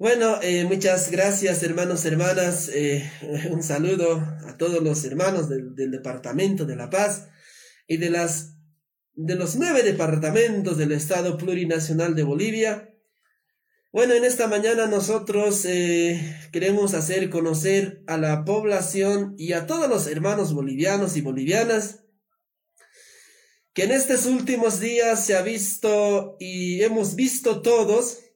[0.00, 2.70] Bueno, eh, muchas gracias hermanos, hermanas.
[2.72, 3.12] Eh,
[3.50, 4.14] un saludo
[4.46, 7.28] a todos los hermanos del, Departamento de La Paz
[7.86, 8.56] y de, las,
[9.12, 12.94] de los nueve departamentos del Estado Plurinacional de Bolivia.
[13.92, 19.86] Bueno, en esta mañana nosotros eh, queremos hacer conocer a la población y a todos
[19.90, 22.04] los hermanos bolivianos y bolivianas
[23.74, 28.29] que en estos últimos días se ha visto y hemos visto todos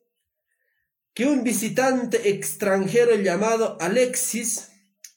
[1.15, 4.73] que un visitante extranjero llamado Alexis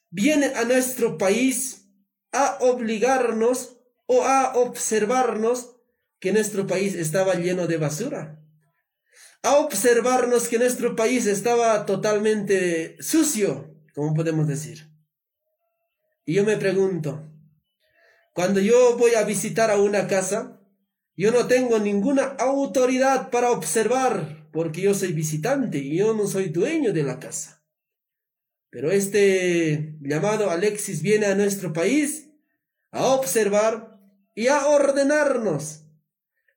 [0.09, 1.89] viene a nuestro país
[2.31, 5.75] a obligarnos o a observarnos
[6.19, 8.39] que nuestro país estaba lleno de basura,
[9.41, 14.89] a observarnos que nuestro país estaba totalmente sucio, como podemos decir.
[16.25, 17.27] Y yo me pregunto,
[18.33, 20.61] cuando yo voy a visitar a una casa,
[21.15, 26.49] yo no tengo ninguna autoridad para observar porque yo soy visitante y yo no soy
[26.49, 27.63] dueño de la casa.
[28.69, 32.29] Pero este llamado Alexis viene a nuestro país
[32.91, 33.99] a observar
[34.35, 35.83] y a ordenarnos.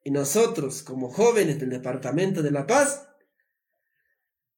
[0.03, 3.09] Y nosotros, como jóvenes del Departamento de la Paz,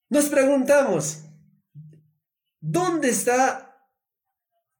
[0.09, 1.25] nos preguntamos,
[2.61, 3.67] ¿dónde están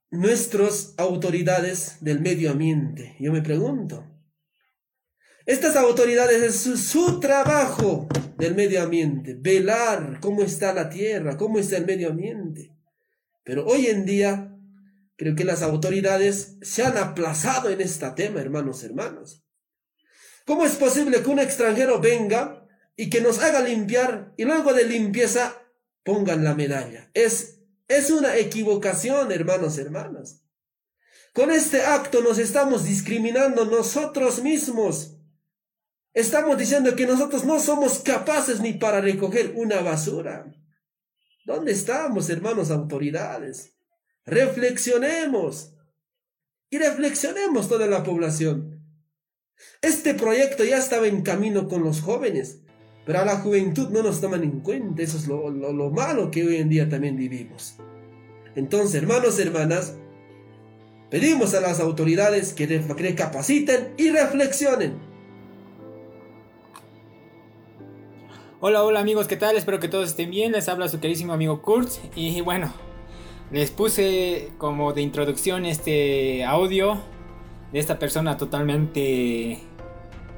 [0.09, 3.15] nuestras autoridades del medio ambiente?
[3.19, 4.12] Yo me pregunto.
[5.45, 11.75] Estas autoridades es su, trabajo del medio ambiente, velar cómo está la tierra, cómo está
[11.75, 12.71] el medio ambiente.
[13.43, 14.55] Pero hoy en día
[15.17, 19.43] creo que las autoridades se han aplazado en este tema, hermanos, hermanos.
[20.45, 24.85] ¿Cómo es posible que un extranjero venga y que nos haga limpiar y luego de
[24.85, 25.61] limpieza
[26.03, 27.11] pongan la medalla?
[27.13, 30.41] Es, es una equivocación, hermanos, hermanas.
[31.33, 35.12] Con este acto nos estamos discriminando nosotros mismos
[36.13, 40.45] Estamos diciendo que nosotros no somos capaces ni para recoger una basura.
[41.43, 43.73] ¿Dónde estamos, hermanos autoridades?
[44.25, 45.73] Reflexionemos.
[46.69, 48.79] Y reflexionemos toda la población.
[49.81, 52.59] Este proyecto ya estaba en camino con los jóvenes,
[53.05, 55.01] pero a la juventud no nos toman en cuenta.
[55.01, 57.75] Eso es lo, malo que hoy en día también vivimos.
[58.55, 59.95] Entonces, hermanos, hermanas,
[61.09, 65.12] pedimos a las autoridades que recapaciten y reflexionen
[68.65, 69.57] Hola, hola amigos, ¿qué tal?
[69.57, 70.53] Espero que todos estén bien.
[70.53, 71.89] Les habla su queridísimo amigo Kurt.
[72.15, 72.71] Y bueno,
[73.51, 77.01] les puse como de introducción este audio
[77.73, 79.59] de esta persona totalmente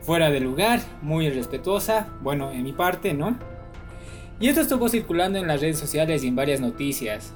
[0.01, 3.37] fuera de lugar, muy respetuosa, bueno, en mi parte, ¿no?
[4.39, 7.31] Y esto estuvo circulando en las redes sociales y en varias noticias.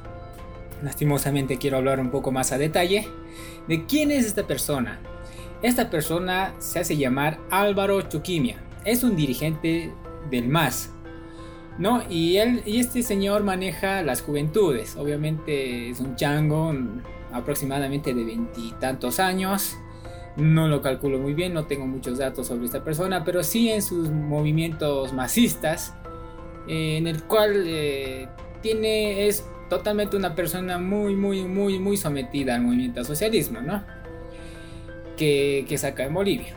[0.82, 3.08] Lastimosamente quiero hablar un poco más a detalle
[3.68, 5.00] de quién es esta persona.
[5.62, 8.58] Esta persona se hace llamar Álvaro Chuquimia.
[8.86, 9.94] Es un dirigente
[10.30, 10.94] del MAS.
[11.78, 12.04] ¿No?
[12.10, 14.98] Y, él, y este señor maneja las juventudes.
[14.98, 16.74] Obviamente es un chango
[17.32, 19.78] aproximadamente de veintitantos años.
[20.36, 23.82] No lo calculo muy bien, no tengo muchos datos sobre esta persona, pero sí en
[23.82, 25.94] sus movimientos masistas,
[26.68, 28.28] en el cual eh,
[28.62, 33.84] tiene, es totalmente una persona muy, muy, muy, muy sometida al movimiento socialismo, ¿no?
[35.16, 36.56] Que, que saca en Bolivia.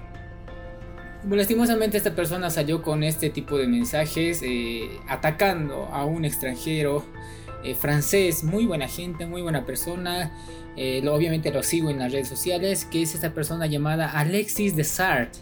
[1.30, 7.04] Lastimosamente esta persona salió con este tipo de mensajes eh, atacando a un extranjero
[7.62, 10.32] eh, francés, muy buena gente, muy buena persona.
[10.76, 15.32] Eh, obviamente lo sigo en las redes sociales, que es esta persona llamada Alexis Desart.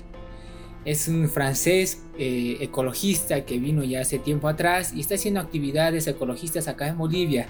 [0.84, 6.68] Es un francés ecologista que vino ya hace tiempo atrás y está haciendo actividades ecologistas
[6.68, 7.48] acá en Bolivia.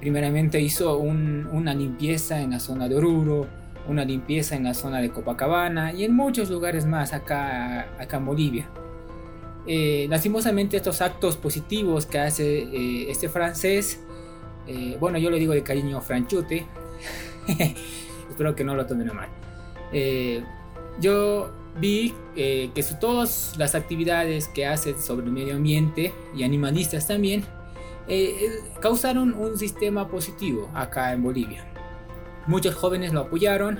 [0.00, 3.46] primeramente hizo una limpieza en la zona de Oruro,
[3.88, 8.26] una limpieza en la zona de Copacabana y en muchos lugares más acá, acá en
[8.26, 8.68] Bolivia.
[9.66, 14.00] Eh, lastimosamente estos actos positivos que hace eh, este francés,
[14.66, 16.66] eh, bueno yo le digo de cariño franchute,
[18.28, 19.28] espero que no lo tomen a mal.
[21.00, 27.44] yo vi que todas las actividades que hace sobre el medio ambiente y animalistas también
[28.80, 31.71] causaron un sistema positivo acá en Bolivia.
[32.46, 33.78] Muchos jóvenes lo apoyaron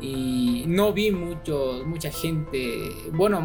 [0.00, 3.38] y no vi mucho, mucha gente, bueno,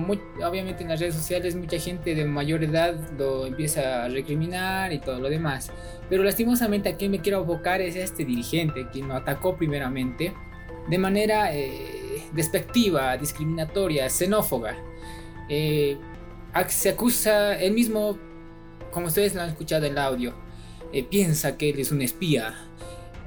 [0.46, 5.00] obviamente en las redes sociales mucha gente de mayor edad lo empieza a recriminar y
[5.00, 5.72] todo lo demás.
[6.10, 10.34] Pero lastimosamente a quien me quiero abocar es a este dirigente, quien lo atacó primeramente
[10.88, 14.76] de manera eh, despectiva, discriminatoria, xenófoba.
[15.50, 15.98] Eh,
[16.70, 18.18] se acusa, él mismo,
[18.92, 20.34] como ustedes lo han escuchado en el audio,
[20.94, 22.54] eh, piensa que él es un espía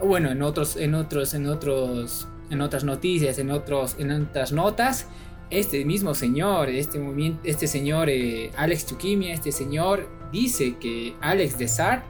[0.03, 5.07] bueno, en otros, en otros, en otros, en otras noticias, en otros, en otras notas,
[5.51, 7.01] este mismo señor, este,
[7.45, 12.05] este señor eh, Alex Chukimia, este señor dice que Alex Desar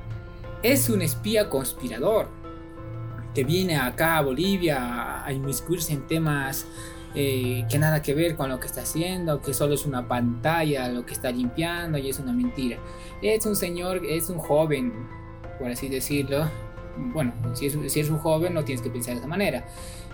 [0.62, 2.28] es un espía conspirador
[3.34, 6.66] que viene acá a Bolivia a inmiscuirse en temas
[7.14, 10.88] eh, que nada que ver con lo que está haciendo, que solo es una pantalla
[10.88, 12.78] lo que está limpiando y es una mentira.
[13.22, 14.92] Es un señor, es un joven,
[15.58, 16.48] por así decirlo.
[16.98, 19.64] Bueno, si es, un joven no tienes que pensar de esa manera,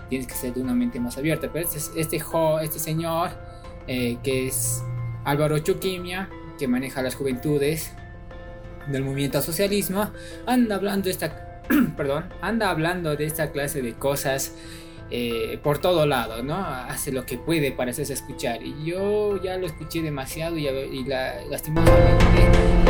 [0.09, 1.49] tienes que ser de una mente más abierta.
[1.51, 2.21] Pero este, este,
[2.61, 3.31] este señor,
[3.87, 4.83] eh, que es
[5.23, 7.91] Álvaro Chuquimia, que maneja las juventudes
[8.87, 10.11] del movimiento socialismo,
[10.45, 11.45] anda hablando esta
[11.97, 14.53] perdón, anda hablando de esta clase de cosas
[15.11, 16.55] eh, por todo lado, ¿no?
[16.55, 18.63] Hace lo que puede para hacerse escuchar.
[18.63, 22.25] Y yo ya lo escuché demasiado y, y la, lastimosamente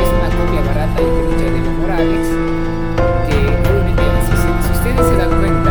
[0.02, 2.65] es una copia barata y de Morales,
[5.02, 5.65] se dan cuenta,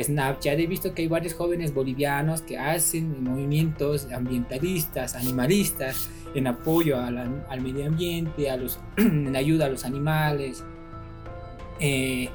[0.00, 6.98] Snapchat he visto que hay varios jóvenes bolivianos que hacen movimientos ambientalistas, animalistas, en apoyo
[6.98, 10.64] al medio ambiente, a los, en ayuda a los animales,
[11.78, 12.30] eh,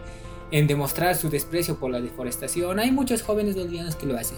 [0.52, 2.80] en demostrar su desprecio por la deforestación.
[2.80, 4.38] Hay muchos jóvenes bolivianos que lo hacen.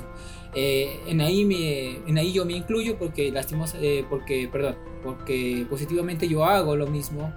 [0.56, 5.68] Eh, en, ahí me, en ahí yo me incluyo porque lastimos, eh, porque, perdón, porque
[5.70, 7.34] positivamente yo hago lo mismo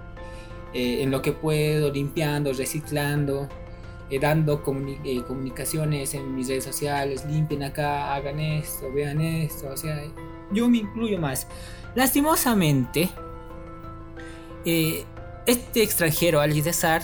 [0.75, 3.47] en lo que puedo, limpiando, reciclando.
[4.09, 4.61] Eh, dando
[5.03, 9.73] eh, comunicaciones en mis redes sociales, limpien acá, hagan esto, vean esto,
[10.51, 11.47] yo me incluyo más.
[11.95, 13.09] Lastimosamente,
[14.65, 15.05] eh,
[15.45, 17.01] este extranjero, Alizar,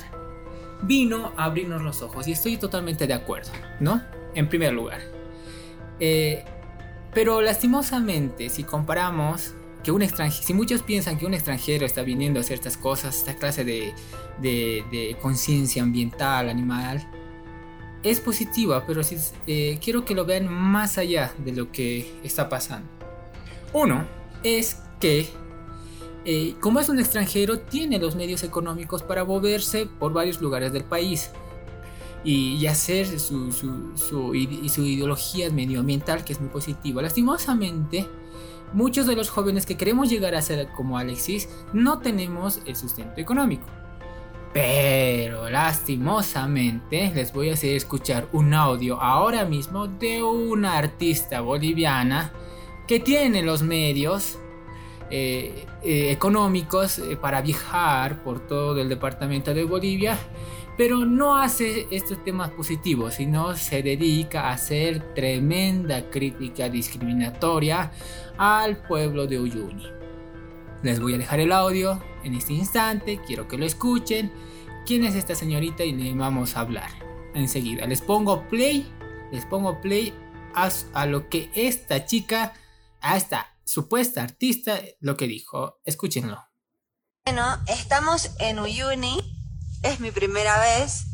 [0.81, 4.01] vino a abrirnos los ojos y estoy totalmente de acuerdo, ¿no?
[4.35, 5.01] En primer lugar.
[7.13, 9.55] pero lastimosamente, si comparamos
[9.89, 13.17] que un extranjero, si muchos piensan que un extranjero está viniendo a hacer estas cosas,
[13.17, 13.95] esta clase de,
[14.39, 17.09] de, conciencia ambiental, animal,
[18.03, 22.49] es positiva, pero si, eh, quiero que lo vean más allá de lo que está
[22.49, 22.87] pasando.
[23.73, 24.05] Uno
[24.43, 25.27] es que,
[26.23, 30.83] eh, como es un extranjero, tiene los medios económicos para moverse por varios lugares del
[30.83, 31.31] país
[32.23, 34.33] y, hacer su, su, su,
[34.69, 37.01] su ideología medioambiental, que es muy positiva.
[37.01, 38.07] Lastimosamente,
[38.73, 43.19] muchos de los jóvenes que queremos llegar a ser como Alexis no tenemos el sustento
[43.19, 43.65] económico.
[44.53, 52.31] Pero lastimosamente les voy a hacer escuchar un audio ahora mismo de una artista boliviana
[52.87, 54.39] que tiene los medios
[55.11, 60.17] eh, eh, económicos eh, para viajar por todo el departamento de Bolivia
[60.79, 67.91] pero no hace estos temas positivos, sino se dedica a hacer tremenda crítica discriminatoria
[68.37, 69.87] al pueblo de Uyuni.
[70.81, 74.31] Les voy a dejar el audio en este instante, quiero que lo escuchen.
[74.85, 75.83] ¿Quién es esta señorita?
[75.83, 76.91] Y le vamos a hablar
[77.33, 77.85] enseguida.
[77.85, 78.89] Les pongo play,
[79.33, 80.13] les pongo play
[80.55, 82.53] a, a lo que esta chica,
[83.01, 85.81] a esta supuesta artista, lo que dijo.
[85.83, 86.41] Escúchenlo.
[87.25, 89.28] Bueno, estamos en Uyuni,
[89.83, 91.05] es mi primera vez,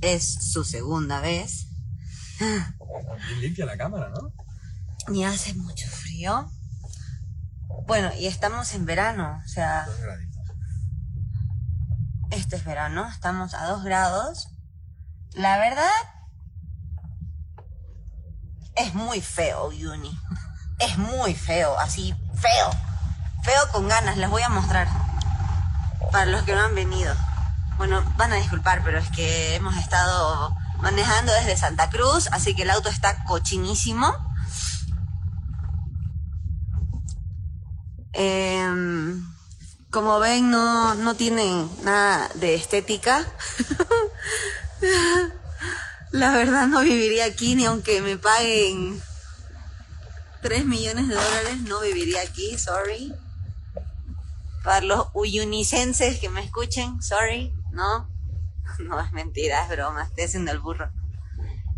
[0.00, 1.68] es su segunda vez.
[2.40, 4.32] Y limpia la cámara, ¿no?
[5.14, 6.50] Y hace mucho frío.
[7.86, 9.86] Bueno, y estamos en verano, o sea...
[12.30, 14.48] Este es verano, estamos a dos grados.
[15.34, 15.90] La verdad,
[18.76, 20.18] es muy feo, Uni.
[20.80, 22.70] Es muy feo, así, feo.
[23.44, 24.88] Feo con ganas, les voy a mostrar.
[26.10, 27.14] Para los que no han venido.
[27.76, 32.62] Bueno, van a disculpar, pero es que hemos estado manejando desde Santa Cruz, así que
[32.62, 34.14] el auto está cochinísimo.
[38.12, 39.26] Em,
[39.90, 43.26] como ven, no, no tienen nada de estética.
[46.12, 49.02] La verdad no viviría aquí ni aunque me paguen
[50.42, 53.14] 3 millones de dólares no viviría aquí, sorry.
[54.62, 58.08] Para los uyunicenses que me escuchen, sorry, no.
[58.78, 60.90] No es mentira, es broma, estoy haciendo el burro.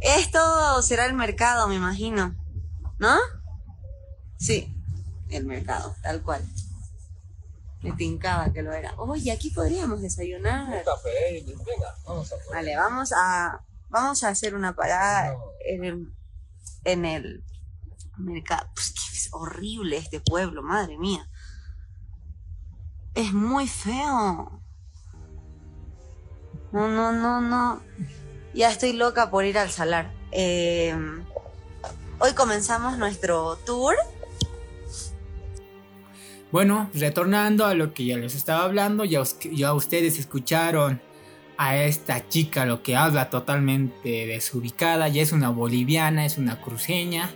[0.00, 2.34] Esto será el mercado, me imagino.
[2.98, 3.18] ¿No?
[4.38, 4.74] Sí,
[5.30, 6.42] el mercado, tal cual.
[7.82, 8.94] Me tincaba que lo era.
[8.98, 10.64] Oye, aquí podríamos desayunar.
[10.64, 15.36] Un café, venga, vamos a Vale, vamos a, vamos a hacer una parada
[15.66, 16.12] en el,
[16.84, 17.44] en el
[18.16, 18.68] mercado.
[18.74, 21.28] Pues que es horrible este pueblo, madre mía.
[23.14, 24.62] Es muy feo.
[26.76, 27.80] No, no, no, no.
[28.52, 30.12] Ya estoy loca por ir al salar.
[30.30, 30.94] Eh,
[32.18, 33.94] hoy comenzamos nuestro tour.
[36.52, 41.00] Bueno, retornando a lo que ya les estaba hablando, ya, ya ustedes escucharon
[41.56, 47.30] a esta chica lo que habla totalmente desubicada, ya es una boliviana, es una cruceña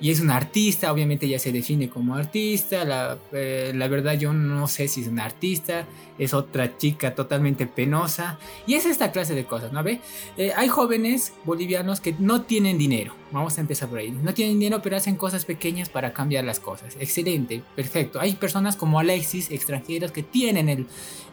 [0.00, 4.68] y es una artista, obviamente ya se define como artista, la, eh, verdad yo no
[4.68, 5.86] sé si es una artista,
[6.18, 10.00] es otra chica totalmente penosa y es esta clase de cosas, ¿no ve?
[10.36, 14.58] Eh, hay jóvenes bolivianos que no tienen dinero, vamos a empezar por ahí, no tienen
[14.58, 19.50] dinero pero hacen cosas pequeñas para cambiar las cosas, excelente, perfecto, hay personas como Alexis,
[19.50, 20.86] extranjeros, que tienen el-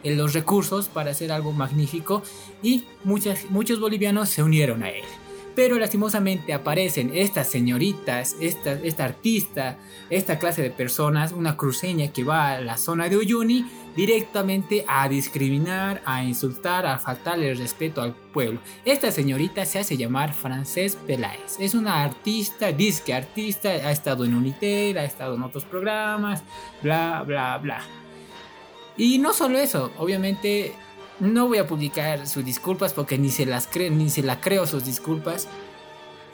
[0.04, 2.22] los recursos para hacer algo magnífico
[2.62, 5.04] y muchas, muchos bolivianos se unieron a él.
[5.54, 9.78] Pero lastimosamente aparecen estas señoritas, esta, esta artista,
[10.10, 15.08] esta clase de personas, una cruceña que va a la zona de Uyuni directamente a
[15.08, 18.60] discriminar, a insultar, a faltarle respeto al pueblo.
[18.84, 21.56] Esta señorita se hace llamar Frances Peláez.
[21.60, 26.42] Es una artista, disque artista, ha estado en Unitel, ha estado en otros programas,
[26.82, 27.82] bla, bla, bla.
[28.96, 30.72] Y no solo eso, obviamente
[31.20, 34.66] no voy a publicar sus disculpas porque ni se las creo, ni se la creo
[34.66, 35.48] sus disculpas.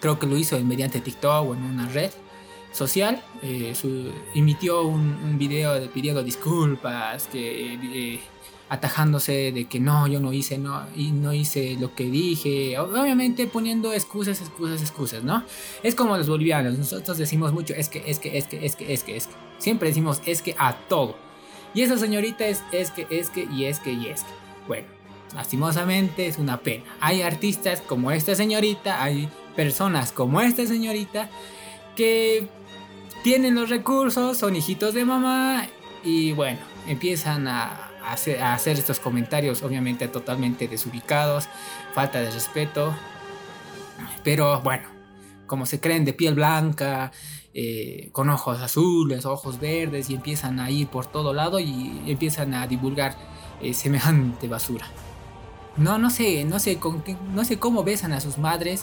[0.00, 2.10] Creo que lo hizo mediante TikTok o en una red
[2.72, 3.22] social.
[3.42, 3.74] Eh,
[4.34, 7.74] emitió un, un video de- pidiendo disculpas, que
[8.14, 8.20] eh,
[8.70, 12.78] atajándose de que no, yo no hice, no, y no hice lo que dije.
[12.78, 15.44] Obviamente poniendo excusas, excusas, excusas, ¿no?
[15.82, 16.78] Es como los bolivianos.
[16.78, 19.34] Nosotros decimos mucho es que, es que, es que, es que, es que, es que.
[19.58, 21.16] Siempre decimos es que a todo.
[21.74, 24.39] Y esa señorita es, es que, es que, y es que, y es que.
[24.70, 24.86] Bueno,
[25.34, 26.84] lastimosamente es una pena.
[27.00, 31.28] Hay artistas como esta señorita, hay personas como esta señorita
[31.96, 32.46] que
[33.24, 35.66] tienen los recursos, son hijitos de mamá
[36.04, 41.48] y bueno, empiezan a hacer, estos comentarios obviamente totalmente desubicados,
[41.92, 42.94] falta de respeto.
[44.22, 44.86] Pero bueno,
[45.48, 47.10] como se creen de piel blanca,
[47.54, 52.54] eh, con ojos azules, ojos verdes y empiezan a ir por todo lado y empiezan
[52.54, 53.16] a divulgar
[53.62, 54.86] eh, semejante basura.
[55.76, 57.02] No, no sé, no sé, con
[57.34, 58.82] no sé cómo besan a sus madres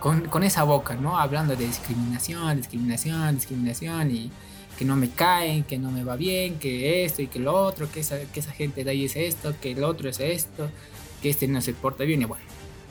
[0.00, 1.18] con, con esa boca, ¿no?
[1.18, 4.30] Hablando de discriminación, discriminación, discriminación y
[4.78, 7.90] que no me caen, que no me va bien, que esto y que lo otro,
[7.90, 10.70] que esa, que esa gente de ahí es esto, que el otro es esto,
[11.22, 12.44] que este no se porta bien y bueno,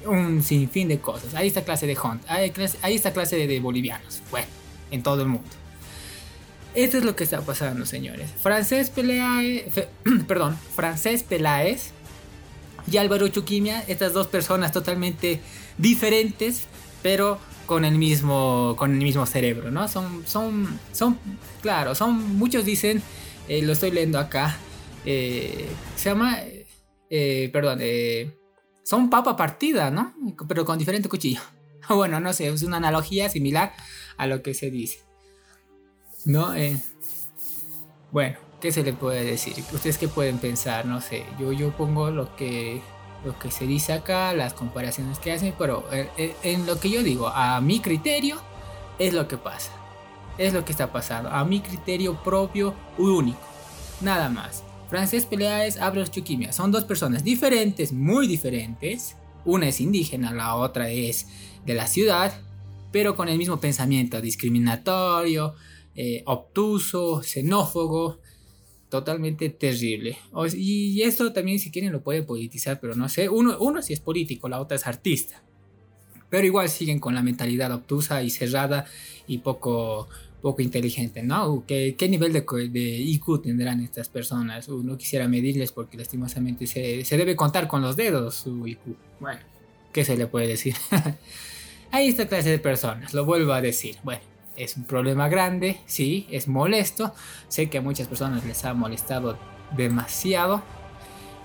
[0.07, 1.33] un sinfín de cosas.
[1.35, 4.47] Hay esta clase de hunt, hay, clase- hay esta clase de, de bolivianos, bueno,
[4.91, 5.49] en todo el mundo.
[6.75, 8.29] Esto es lo que está pasando, señores.
[8.41, 9.87] Francés Peláez, fe-
[10.75, 11.91] Francés Peláez
[12.91, 15.39] y Álvaro Chuquimia, estas dos personas totalmente
[15.77, 16.63] diferentes,
[17.01, 19.87] pero con el mismo, con el mismo cerebro, ¿no?
[19.87, 21.17] Son, son, son,
[21.61, 23.01] claro, son, muchos dicen,
[23.47, 24.57] eh, lo estoy leyendo acá,
[25.05, 26.39] eh, se llama,
[27.09, 27.79] eh, perdón,
[28.83, 30.13] son papa partida, ¿no?
[30.47, 31.41] Pero con diferente cuchillo.
[31.87, 33.71] Bueno, no sé, es una analogía similar
[34.17, 35.04] a lo que se dice.
[36.25, 36.55] ¿No?
[36.55, 36.77] Eh,
[38.11, 39.63] bueno, ¿qué se le puede decir?
[39.71, 40.85] ¿Ustedes qué pueden pensar?
[40.85, 42.81] No sé, yo, yo pongo lo que,
[43.23, 46.89] lo que se dice acá, las comparaciones que hacen, pero eh, eh, en lo que
[46.89, 48.41] yo digo, a mi criterio,
[48.97, 49.71] es lo que pasa.
[50.37, 51.29] Es lo que está pasando.
[51.29, 53.39] A mi criterio propio, único.
[54.01, 54.63] Nada más.
[54.89, 56.51] Francés Peláez, Abros Chuquimia.
[56.51, 59.15] Son dos personas diferentes, muy diferentes.
[59.45, 61.27] Una es indígena, la otra es
[61.65, 62.33] de la ciudad,
[62.91, 65.55] pero con el mismo pensamiento discriminatorio,
[65.95, 68.19] eh, obtuso, xenófobo,
[68.89, 70.17] totalmente terrible.
[70.31, 73.93] O- y esto también si quieren lo pueden politizar, pero no sé, uno, uno sí
[73.93, 75.41] es político, la otra es artista.
[76.29, 78.85] Pero igual siguen con la mentalidad obtusa y cerrada
[79.27, 80.07] y poco,
[80.41, 81.63] poco inteligente, ¿no?
[81.67, 84.67] ¿Qué, qué nivel de, de IQ tendrán estas personas?
[84.67, 88.79] Uh, no quisiera medirles porque lastimosamente se, se debe contar con los dedos su IQ.
[89.19, 89.39] Bueno,
[89.93, 90.75] ¿qué se le puede decir?
[91.91, 93.95] Hay esta clase de personas, lo vuelvo a decir.
[94.03, 94.21] Bueno,
[94.55, 97.13] es un problema grande, sí, es molesto.
[97.47, 99.37] Sé que a muchas personas les ha molestado
[99.75, 100.61] demasiado.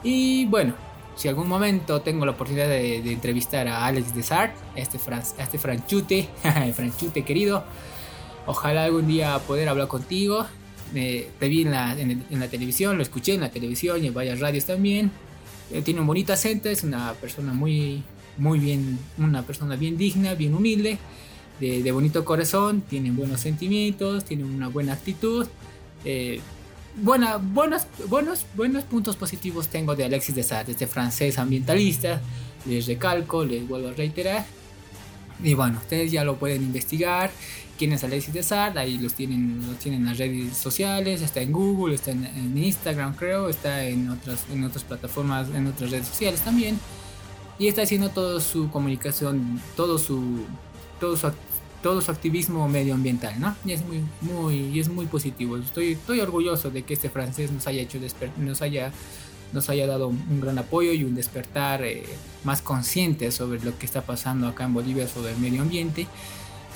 [0.02, 0.74] Y bueno,
[1.16, 5.58] si algún momento tengo la oportunidad de, de entrevistar a Alex Desart, este, Fran, este
[5.58, 6.28] franchute,
[6.74, 7.64] franchute querido,
[8.46, 10.46] Ojalá algún día poder hablar contigo.
[10.92, 14.40] te vi en la, en, la, televisión, lo escuché en la televisión y en varias
[14.40, 15.10] radios también.
[15.70, 18.02] Eh, tiene un bonito acento, es una persona muy,
[18.38, 20.98] muy bien, una persona bien digna, bien humilde,
[21.60, 25.46] de, de bonito corazón, tiene buenos sentimientos, tiene una buena actitud.
[26.04, 26.40] Eh,
[26.96, 32.20] buena, buenos, buenos, buenos puntos positivos tengo de Alexis de Sade, este francés ambientalista.
[32.66, 34.44] Les recalco, les vuelvo a reiterar.
[35.42, 37.30] Y bueno, ustedes ya lo pueden investigar.
[37.78, 38.78] ¿Quién es Alexis de Sade?
[38.78, 41.22] Ahí los tienen, los tienen en las redes sociales.
[41.22, 43.48] Está en Google, está en, Instagram, creo.
[43.48, 46.78] Está en otras, en otras plataformas, en otras redes sociales también.
[47.58, 50.44] Y está haciendo toda su comunicación, todo su,
[50.98, 51.30] todo su,
[51.82, 53.56] todo su activismo medioambiental, ¿no?
[53.64, 55.56] Y es muy, muy, y es muy positivo.
[55.56, 57.98] Estoy, estoy orgulloso de que este francés nos haya hecho
[58.36, 58.92] nos haya,
[59.52, 62.04] nos haya dado un gran apoyo y un despertar eh,
[62.44, 66.06] más consciente sobre lo que está pasando acá en Bolivia sobre el medio ambiente,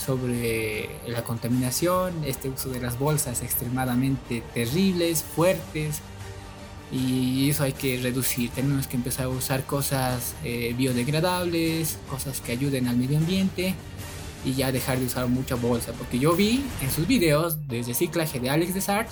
[0.04, 6.00] sobre la contaminación, este uso de las bolsas extremadamente terribles, fuertes.
[6.92, 8.50] Y eso hay que reducir.
[8.50, 13.74] Tenemos que empezar a usar cosas eh, biodegradables, cosas que ayuden al medio ambiente
[14.44, 15.92] y ya dejar de usar mucha bolsa.
[15.92, 19.08] Porque yo vi en sus videos de reciclaje de Alex Desart,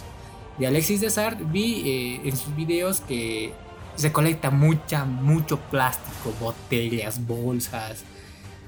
[0.58, 3.52] de Alexis Desart, vi eh, en sus videos que
[3.96, 8.04] se colecta mucha, mucho plástico, botellas, bolsas,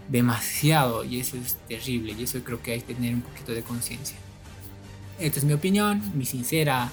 [0.09, 1.05] demasiado.
[1.05, 2.15] Y eso es terrible.
[2.19, 4.17] Y eso creo que hay que tener un poquito de conciencia.
[5.19, 6.91] Esta es mi opinión, mi sincera,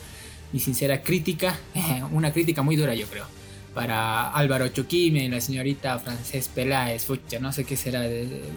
[0.51, 1.57] mi sincera crítica.
[2.11, 3.40] Una crítica muy dura, yo creo
[3.73, 8.03] para Álvaro Choquime, la señorita Francés Peláez, fucha, no sé qué será.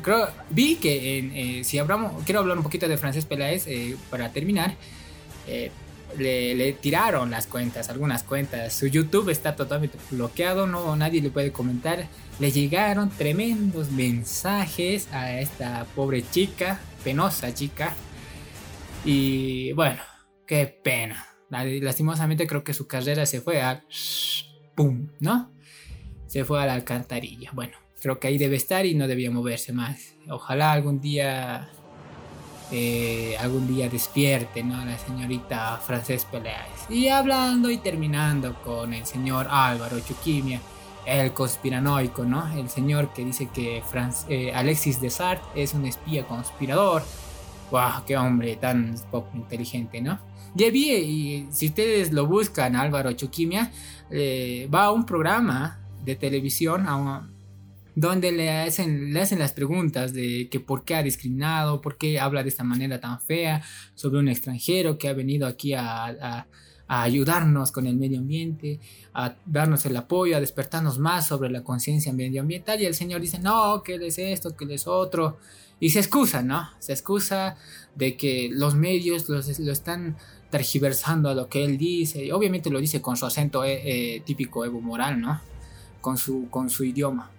[0.03, 1.19] Creo, vi que
[1.59, 4.75] eh, si hablamos, quiero hablar un poquito de Francés Peláez eh, para terminar.
[5.47, 5.71] Eh,
[6.19, 8.73] le, tiraron las cuentas, algunas cuentas.
[8.73, 12.07] Su YouTube está totalmente bloqueado, no nadie le puede comentar.
[12.41, 17.95] Le llegaron tremendos mensajes a esta pobre chica, penosa chica.
[19.05, 20.03] Y bueno,
[20.47, 21.29] qué pena.
[21.51, 23.85] Lastimosamente creo que su carrera se fue a
[24.75, 25.09] ¡pum!
[25.21, 25.51] ¿No?
[26.27, 27.51] Se fue a la alcantarilla.
[27.53, 30.15] Bueno, creo que ahí debe estar y no debía moverse más.
[30.29, 31.71] Ojalá algún día,
[32.71, 34.85] eh, algún día despierte, ¿no?
[34.85, 36.91] La señorita Francés Peláez.
[36.91, 40.61] Y hablando y terminando con el señor Álvaro Chuquimia,
[41.07, 42.53] el conspiranoico, ¿no?
[42.55, 43.83] El señor que dice que
[44.29, 47.03] eh, Alexis Desart es un espía conspirador.
[47.71, 48.05] ¡Wow!
[48.07, 50.21] ¡Qué hombre tan poco inteligente, ¿no?
[50.55, 53.73] Ya vi, y si ustedes lo buscan, Álvaro Chuquimia,
[54.11, 56.87] eh, va a un programa de televisión
[57.97, 62.21] donde le hacen, le hacen las preguntas de que por qué ha discriminado, por qué
[62.21, 63.63] habla de esta manera tan fea
[63.95, 66.47] sobre un extranjero que ha venido aquí a,
[66.87, 68.81] ayudarnos con el medio ambiente,
[69.15, 72.81] a darnos el apoyo, a despertarnos más sobre la conciencia medioambiental.
[72.81, 75.39] Y el señor dice, no, que él es esto, que él es otro.
[75.81, 76.69] Y se excusa, ¿no?
[76.79, 77.57] Se excusa
[77.95, 79.39] de que los medios lo
[79.73, 80.17] están
[80.51, 82.25] tergiversando a lo que él dice.
[82.25, 85.41] Y obviamente lo dice con su acento eh, eh, típico Evo Moral, ¿no?
[86.01, 87.31] Con su, con su idioma.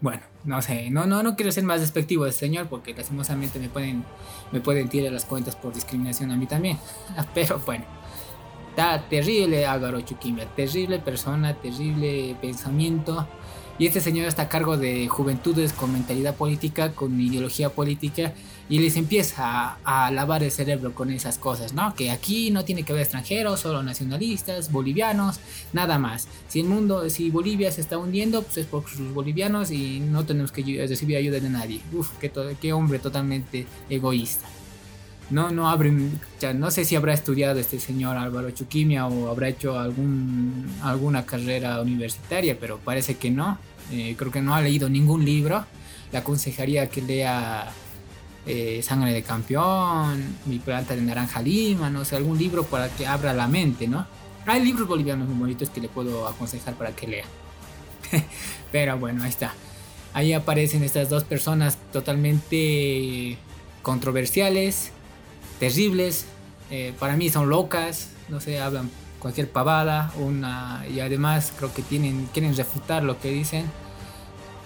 [0.00, 3.58] Bueno, no sé, no, no, no quiero ser más despectivo de este señor porque lastimosamente
[3.58, 4.04] me pueden,
[4.52, 6.78] me pueden tirar las cuentas por discriminación a mí también.
[7.34, 7.84] Pero bueno,
[8.74, 13.28] está terrible Álvaro Chuquimia, terrible persona, terrible pensamiento.
[13.78, 18.32] Y este señor está a cargo de juventudes con mentalidad política, con ideología política,
[18.68, 21.94] y les empieza a, lavar el cerebro con esas cosas, ¿no?
[21.94, 25.38] Que aquí no tiene que haber extranjeros, solo nacionalistas, bolivianos,
[25.72, 26.26] nada más.
[26.48, 30.24] Si el mundo, si Bolivia se está hundiendo, pues es por sus bolivianos y no
[30.24, 31.80] tenemos que recibir ayuda de nadie.
[31.92, 34.48] Uf, qué, qué hombre totalmente egoísta.
[35.30, 39.48] No, no abren, ya no sé si habrá estudiado este señor Álvaro Chuquimia o habrá
[39.48, 43.58] hecho algún, alguna carrera universitaria, pero parece que no.
[43.90, 45.64] Eh, creo que no ha leído ningún libro.
[46.12, 47.72] Le aconsejaría que lea
[48.46, 53.06] eh, Sangre de Campeón, Mi planta de naranja lima, no sé, algún libro para que
[53.06, 54.06] abra la mente, ¿no?
[54.46, 57.24] Hay libros bolivianos muy bonitos que le puedo aconsejar para que lea.
[58.72, 59.54] pero bueno, ahí está.
[60.12, 63.38] Ahí aparecen estas dos personas totalmente
[63.82, 64.92] controversiales
[65.64, 66.26] terribles,
[66.70, 71.80] eh, para mí son locas, no sé, hablan cualquier pavada, una, y además creo que
[71.80, 73.64] tienen, quieren refutar lo que dicen.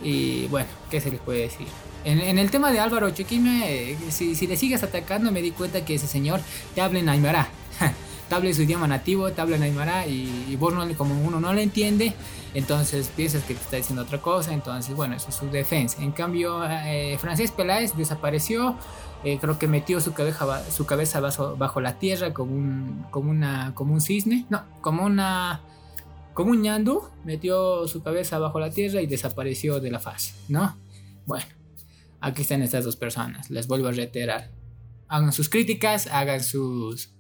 [0.03, 1.69] Y bueno, ¿qué se les puede decir?
[2.05, 5.85] En, el tema de Álvaro Chequime, eh, si, si, le sigues atacando, me di cuenta
[5.85, 6.41] que ese señor
[6.75, 7.49] te habla en Aymara.
[8.29, 11.63] Te habla su idioma nativo, te habla Aymara y, vos no, como uno no le
[11.63, 12.15] entiende,
[12.55, 16.03] entonces piensas que te está diciendo otra cosa, entonces bueno, eso es su defensa.
[16.03, 18.77] En cambio, eh, Francis Peláez desapareció,
[19.25, 23.75] eh, creo que metió su cabeza, su cabeza bajo, la tierra como un, como, una,
[23.75, 25.63] como un cisne, no, como una...
[26.35, 30.79] Como un ñandú, metió su cabeza bajo la tierra y desapareció de la faz, ¿no?
[31.27, 31.47] Bueno,
[32.21, 34.53] aquí están estas dos personas, les vuelvo a reiterar.
[35.09, 37.18] hagan sus críticas, hagan sus...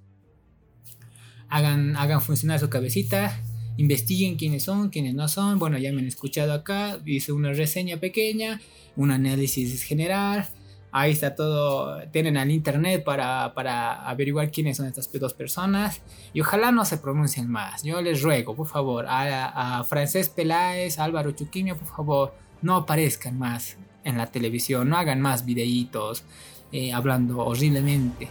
[1.48, 3.40] Hagan, funcionar su cabecita,
[3.76, 5.58] investiguen quiénes son, quiénes no son.
[5.58, 8.60] Bueno, ya me han escuchado acá, hice una reseña pequeña,
[8.96, 10.46] un análisis general.
[10.90, 16.00] Ahí está todo, tienen al internet para, para averiguar quiénes son estas dos personas.
[16.32, 17.82] Y ojalá no se pronuncien más.
[17.82, 23.38] Yo les ruego, por favor, a, a Francés Peláez, Álvaro Chuquimia, por favor, no aparezcan
[23.38, 26.24] más en la televisión, no hagan más videitos
[26.72, 28.28] eh, hablando horriblemente.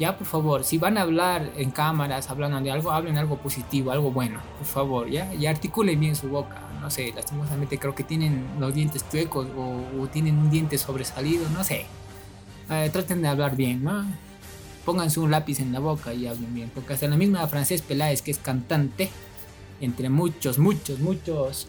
[0.00, 3.90] Ya, por favor, si van a hablar en cámaras, hablando de algo, hablen algo positivo,
[3.90, 6.58] algo bueno, por favor, ya, y articulen bien su boca.
[6.80, 11.62] No sé, lastimosamente creo que tienen los dientes chuecos o, tienen un diente sobresalido, no
[11.64, 11.84] sé.
[12.70, 14.06] Eh, traten de hablar bien, ¿no?
[14.86, 18.22] Pónganse un lápiz en la boca y hablen bien, porque hasta la misma Francés Peláez,
[18.22, 19.10] que es cantante,
[19.82, 21.68] entre muchos, muchos, muchos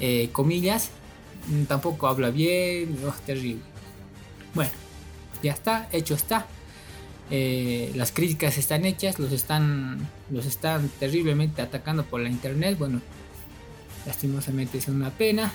[0.00, 0.90] eh, comillas,
[1.48, 3.62] mm, tampoco habla bien, oh, terrible.
[4.54, 4.72] Bueno,
[5.42, 6.46] ya está, hecho está.
[7.30, 12.78] Eh, las críticas están hechas, los están, los están terriblemente atacando por la internet.
[12.78, 13.00] Bueno,
[14.06, 15.52] lastimosamente es una pena.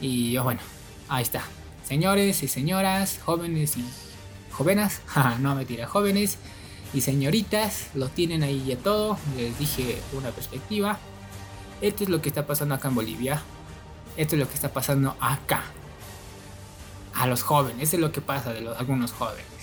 [0.00, 0.60] Y bueno,
[1.08, 1.42] ahí está.
[1.86, 3.84] Señores y señoras, jóvenes y
[4.50, 5.00] jóvenes,
[5.40, 6.38] no me tira, jóvenes
[6.92, 9.18] y señoritas, lo tienen ahí ya todo.
[9.36, 10.98] Les dije una perspectiva.
[11.80, 13.42] Esto es lo que está pasando acá en Bolivia.
[14.16, 15.64] Esto es lo que está pasando acá.
[17.14, 19.53] A los jóvenes, esto es lo que pasa de los, algunos jóvenes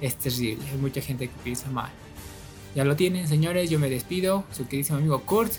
[0.00, 0.64] es terrible.
[0.70, 1.90] Hay mucha gente que piensa mal.
[2.74, 3.70] Ya lo tienen, señores.
[3.70, 4.44] Yo me despido.
[4.52, 5.52] Su queridísimo amigo Kurt.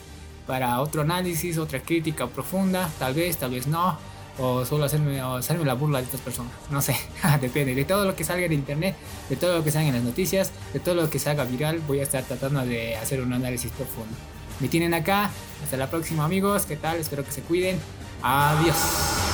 [0.45, 2.89] Para otro análisis, otra crítica profunda.
[2.99, 3.97] Tal vez, tal vez no.
[4.39, 6.53] O solo hacerme, hacerme la burla de estas personas.
[6.69, 6.95] No sé.
[7.41, 7.73] Depende.
[7.73, 8.95] De todo lo que salga en internet.
[9.29, 10.51] De todo lo que salga en las noticias.
[10.73, 11.79] De todo lo que salga viral.
[11.87, 14.15] Voy a estar tratando de hacer un análisis profundo.
[14.59, 15.31] Me tienen acá.
[15.63, 16.65] Hasta la próxima, amigos.
[16.65, 16.97] ¿Qué tal?
[16.97, 17.79] Espero que se cuiden.
[18.21, 19.26] Adiós.